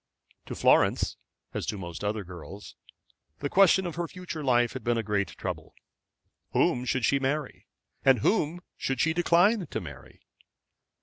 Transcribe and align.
To 0.47 0.55
Florence, 0.55 1.15
as 1.53 1.67
to 1.67 1.77
most 1.77 2.03
other 2.03 2.23
girls, 2.23 2.75
the 3.37 3.51
question 3.51 3.85
of 3.85 3.97
her 3.97 4.07
future 4.07 4.43
life 4.43 4.73
had 4.73 4.83
been 4.83 4.97
a 4.97 5.03
great 5.03 5.37
trouble. 5.37 5.75
Whom 6.53 6.85
should 6.85 7.05
she 7.05 7.19
marry? 7.19 7.67
and 8.03 8.17
whom 8.21 8.61
should 8.77 8.99
she 8.99 9.13
decline 9.13 9.67
to 9.67 9.79
marry? 9.79 10.21